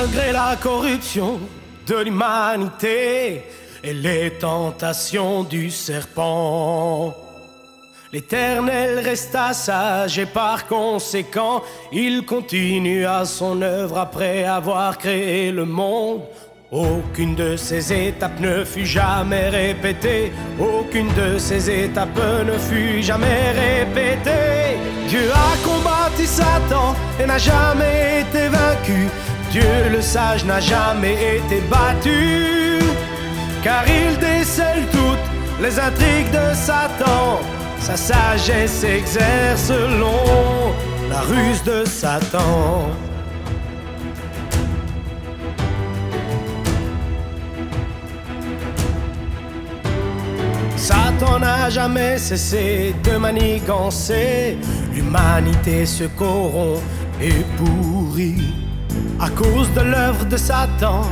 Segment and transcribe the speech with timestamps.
[0.00, 1.38] malgré la corruption
[1.86, 3.42] de l'humanité
[3.84, 7.14] et les tentations du serpent.
[8.10, 16.22] L'Éternel resta sage et par conséquent, il continua son œuvre après avoir créé le monde.
[16.72, 23.50] Aucune de ces étapes ne fut jamais répétée, aucune de ces étapes ne fut jamais
[23.64, 24.78] répétée.
[25.08, 29.08] Dieu a combattu Satan et n'a jamais été vaincu.
[29.50, 32.78] Dieu le sage n'a jamais été battu,
[33.64, 35.28] car il décèle toutes
[35.60, 37.40] les intrigues de Satan.
[37.80, 40.72] Sa sagesse exerce selon
[41.08, 42.90] la ruse de Satan.
[50.76, 54.56] Satan n'a jamais cessé de manigancer.
[54.94, 56.82] L'humanité se corrompt
[57.20, 58.69] et pourrit
[59.20, 61.02] à cause de l'œuvre de Satan.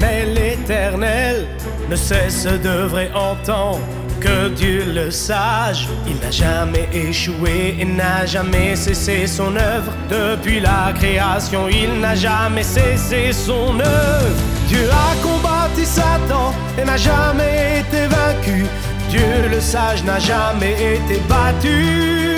[0.00, 1.46] Mais l'Éternel
[1.88, 3.78] ne cesse d'œuvrer en temps
[4.20, 5.88] que Dieu le sage.
[6.06, 9.92] Il n'a jamais échoué et n'a jamais cessé son œuvre.
[10.08, 14.36] Depuis la création, il n'a jamais cessé son œuvre.
[14.68, 18.64] Dieu a combattu Satan et n'a jamais été vaincu.
[19.10, 22.34] Dieu le sage n'a jamais été battu,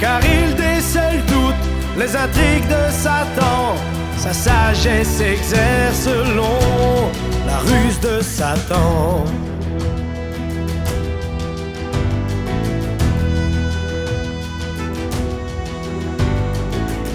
[0.00, 1.64] car il décèle toutes
[1.98, 3.74] les intrigues de Satan.
[4.22, 7.10] Sa sagesse exerce selon
[7.44, 9.24] la ruse de Satan.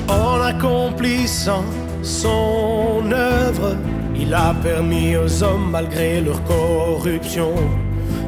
[0.09, 1.63] En accomplissant
[2.01, 3.77] son œuvre,
[4.13, 7.53] il a permis aux hommes, malgré leur corruption,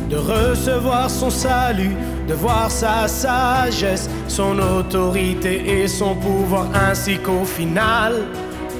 [0.10, 1.98] de recevoir son salut,
[2.30, 8.14] de voir sa sagesse, son autorité et son pouvoir, ainsi qu'au final,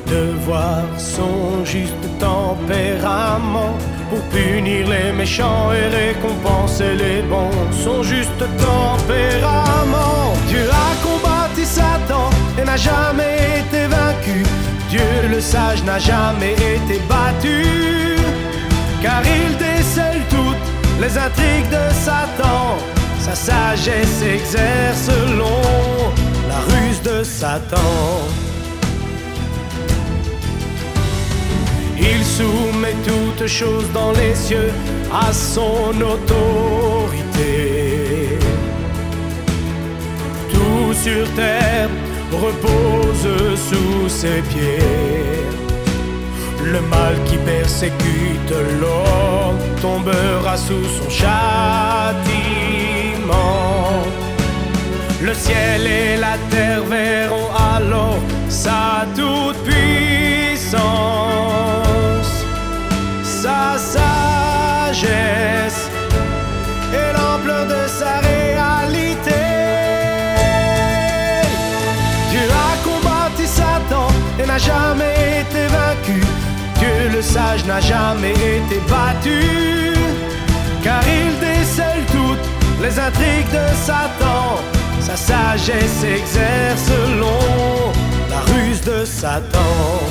[0.10, 3.74] de voir son juste tempérament
[4.10, 7.52] pour punir les méchants et récompenser les bons.
[7.72, 14.44] Son juste tempérament, Dieu a combattu Satan et n'a jamais été vaincu.
[14.90, 17.64] Dieu le sage n'a jamais été battu,
[19.04, 20.68] car il décèle toutes
[21.00, 22.78] les intrigues de Satan.
[23.20, 25.62] Sa sagesse exerce selon
[26.48, 28.49] la ruse de Satan.
[33.48, 34.72] Choses dans les cieux
[35.12, 37.60] à son autorité.
[40.52, 41.90] Tout sur terre
[42.32, 43.28] repose
[43.68, 45.40] sous ses pieds.
[46.64, 52.20] Le mal qui persécute l'homme tombera sous son châtiment.
[55.22, 58.20] Le ciel et la terre verront alors
[58.50, 59.56] sa toute
[74.60, 76.22] jamais été vaincu.
[76.80, 79.94] Dieu le sage n'a jamais été battu,
[80.84, 82.48] car il décèle toutes
[82.82, 84.58] les intrigues de Satan.
[85.02, 87.92] Sa sagesse exerce selon
[88.30, 90.09] la ruse de Satan.